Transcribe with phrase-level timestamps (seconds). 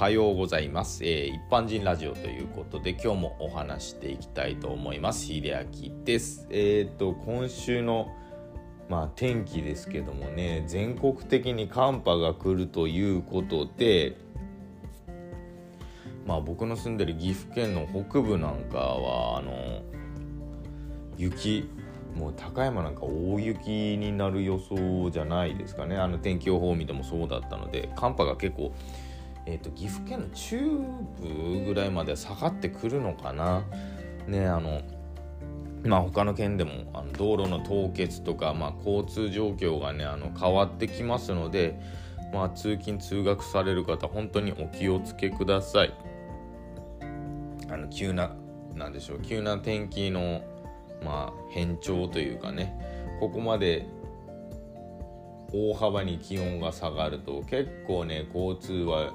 [0.00, 5.26] はようございます、えー、一般人ラジオということで今日もお話していきたいと思います。
[5.26, 6.46] 秀明です。
[6.48, 8.08] えっ、と今週の
[8.88, 14.16] まあ天気ですけどもね全国的に寒波が来るということで
[16.26, 19.82] まあ僕の住んでる岐阜県の北部なんかはあの
[21.18, 21.68] 雪
[22.16, 25.98] もう高山なんか大雪になる予想じゃないですかね。
[25.98, 28.72] あの天気予報を見てもそうだったので寒波が結構、
[29.46, 30.58] えーと、岐阜県の中
[31.20, 33.64] 部ぐらいまで下がってくるのかな。
[34.26, 34.80] ねあの
[35.84, 41.80] まあ他の県でもあの道路の凍結とか、まあ、交通状況がねあの変わってきますので、
[42.34, 45.94] まあ、通勤通学される方本当にお気をつけください。
[47.70, 48.32] あの急な
[48.74, 50.42] なんでしょう急な天気の
[51.02, 52.78] まあ変調というかね
[53.20, 53.86] ここまで
[55.52, 59.12] 大幅に気温が下がると結構ね交通は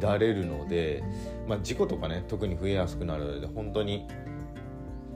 [0.00, 1.02] 乱れるので、
[1.46, 4.06] まあ、事故とかね特に増えやすくなるので本当に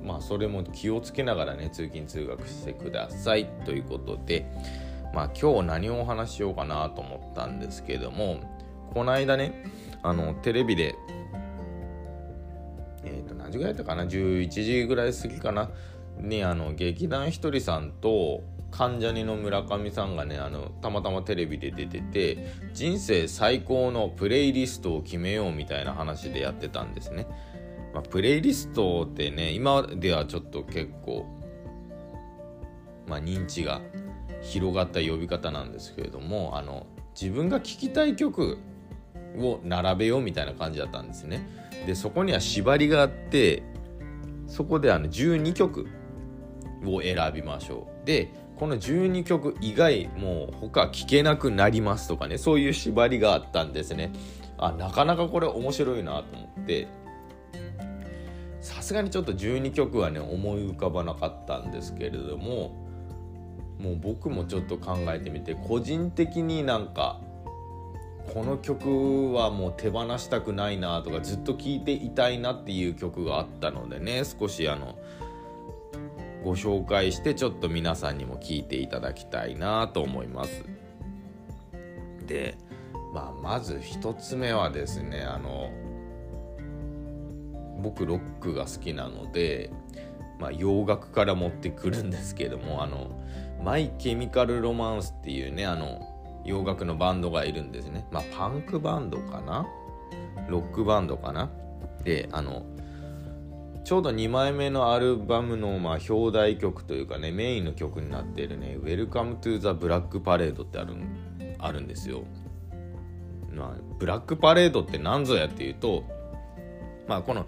[0.03, 3.47] まあそれも気をつけながらね通勤通学してください。
[3.65, 4.47] ということで
[5.15, 8.41] まあ今日何をお話ししようかなと思ったんですけども
[8.93, 9.65] この間ね
[10.03, 10.95] あのテレビで
[13.05, 15.71] えっ、ー、と何時ぐらいだったかな11時ぐらい過ぎかな
[16.21, 27.27] にあの劇団ひとりさんと関ジャニの村上さんがねあのたまたまテレビで出てて人生最高のプレイリストを決めようみたいな話でやってたんですね。
[27.95, 31.25] まあ、プレイリストってね今ではちょっと結構、
[33.07, 33.81] まあ、認知が
[34.41, 38.59] 広がった呼び方なんですけれどもあの自分が聴きたい曲
[39.39, 41.49] を並べようみたいな感じだったんですね。
[41.87, 43.63] でそこには縛りがあって
[44.49, 45.87] そこであの12曲
[46.87, 48.07] を選びましょう。
[48.07, 54.13] でこの12曲以外もう他聴けなくなりますとかねそういう縛りがあったんですね。
[54.59, 56.87] あなかなかこれ面白いなと思って
[58.61, 62.75] さすがにちょっと12曲はね思い浮かばなかったんですけれども
[63.79, 67.21] もう僕もちょっと考えてみて個人的になんか
[68.33, 74.97] この曲はもう手放したくないなとかずっと聴いていたいなっていう曲があったのでね少しあの
[76.45, 80.65] ご紹介してちょっと皆さんにも聴いていただきたいなと思います。
[82.27, 82.57] で、
[83.15, 85.71] まあ、まず1つ目はですねあの
[87.83, 89.71] 僕ロックが好きなので、
[90.39, 93.19] まあ、洋楽から持ってくるんですけどもあの
[93.63, 96.01] マイ・ケミカル・ロマンスっていうねあの
[96.45, 98.07] 洋楽のバンドがいるんですね。
[98.11, 99.67] まあ、パンクバンドかな？
[100.49, 101.51] ロックバンドかな？
[102.05, 102.67] で、あの、
[103.85, 110.95] ちょうど2枚目のアルバムの、まあ、表題曲というかね、メインの曲になっているね、Welcome to the Black Parade ってある
[111.59, 112.25] あるんですよ。
[113.53, 116.05] まあ、ブラックパレードって何ぞやっていうと、
[117.07, 117.47] まあ、この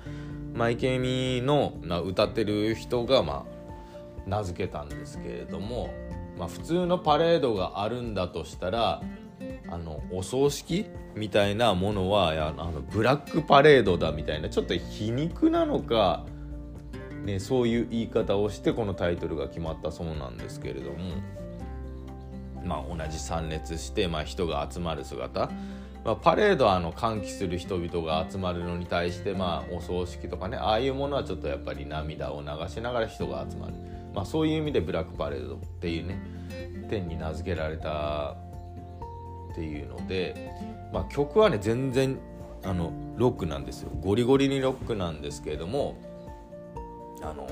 [0.55, 1.73] マイケミの
[2.05, 5.89] 歌ってる人が、まあ、名付けたんですけれども、
[6.39, 9.01] まあ、普通のパレードがあるんだとしたら
[9.69, 16.25] あのお葬式みたいなものはあのブラックパレードだみたいなちょっと皮肉なのか、
[17.25, 20.99] ね、そういう言い方をしてこのタイトルが決まったそうなんですけれども、
[22.65, 25.51] まあ、同じ参列して、まあ、人が集まる姿、
[26.05, 33.75] まあ、パレードはあの歓喜する人々が集まるのに対して、まあ、お葬式とかねああいうものはちょっとやっぱり涙を流しながら人が集まる。
[34.15, 36.19] まあ、そういう意味でブラックパレードっていうね
[36.89, 38.37] 点に名付けられた
[39.57, 40.53] っていうので、
[40.93, 42.19] まあ、曲はね全然
[42.63, 43.91] あのロックなんですよ。
[44.03, 45.97] ゴリゴリにロックなんですけれども
[47.23, 47.47] あの、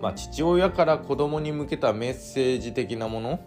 [0.00, 3.40] まあ、父親から子供に向けたメッセージ的なもの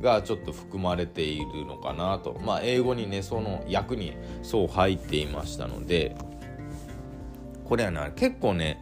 [0.00, 2.38] がちょっと含まれているのかなと。
[2.44, 6.16] まあ英語にねその役にそう入っていましたので
[7.64, 8.78] これはね結構ね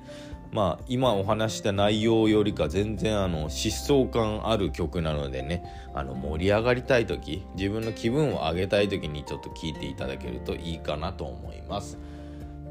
[0.54, 11.98] まあ今お話した内容よりか全然あの疾走感ある曲なのでねあの盛り上がりたい時自分の気分を上げたい時にちょっと聴いていただけるといいかなと思います。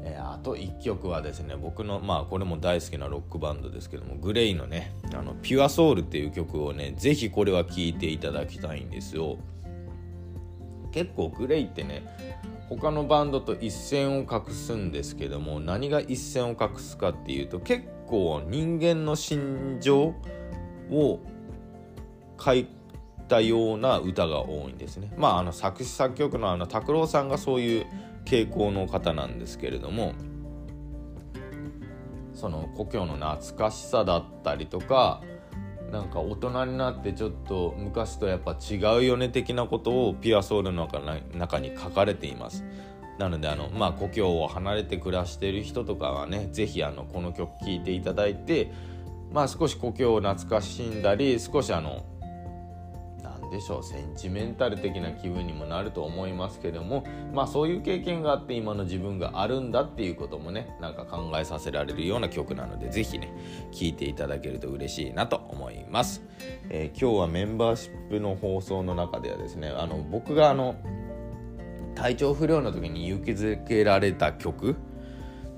[0.02, 9.36] えー、あと1曲はですね僕のまあこれも大好きなロックバンドですけどもグレイのね「あのピュアソウルっていう曲をね是非これは聴いていただきたいんですよ。
[10.90, 12.02] 結構グレイってね
[12.76, 20.14] 他のバンドと一線を画すんですけども何が一線を画すかっていうと結構人間の心情
[20.90, 21.20] を
[22.40, 22.66] 書い
[23.28, 25.12] たような歌が多いんですね。
[25.16, 27.86] まああの作詞作曲のあの拓郎さんがそういう
[28.24, 30.12] 傾向の方なんですけれども
[32.32, 35.22] その故郷の懐かしさだったりとか
[35.94, 40.90] なんか大人になってちょっと昔とやっぱ違うよね的なことをピュアソウルの
[41.32, 42.64] 中に書かれています。
[43.16, 48.72] なのであの、まあ、故郷を離れて暮らしている人とかはね是非この曲聴いていただいて、
[49.32, 52.04] まあ、少し故郷を懐かしんだり少しあの
[53.54, 53.84] でしょう。
[53.84, 63.32] センチメンタル的な気分にもなると思いますけどもまあそういう経験があって今の自分があるんだっていうこともねなんか考えさせられるような曲なので是非ね
[63.70, 66.22] 聴いていただけると嬉しいなと思います、
[66.68, 70.74] えー、今日はメンバーシップの放送の中ではですねあの僕があの
[71.94, 74.74] 体調不良の時に勇気づけられた曲っ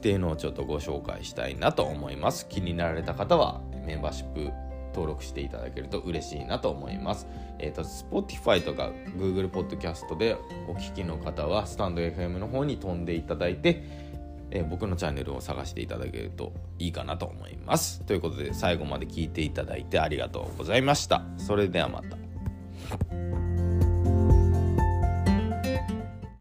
[0.00, 2.46] ていうのをちょっとご紹介したいなと思います。
[2.48, 4.65] 気になられた方はメンバーシップ
[4.96, 7.26] 登録していただけると嬉しいなと思います。
[7.58, 13.82] えっ、ー、と、Spotify とか Google Podcast でお聞きの方は、スタンド FM の方に飛んでいただいて、
[14.50, 18.00] えー、僕のチャンネルを探していただけるといいかなと思います。
[18.06, 21.22] ということで、最後まで聞いていただいてありがとうございました。
[21.36, 23.45] それではまた。